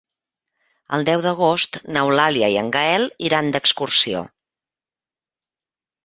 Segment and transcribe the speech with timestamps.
[0.97, 4.23] El deu d'agost n'Eulàlia i en Gaël iran d'excursió.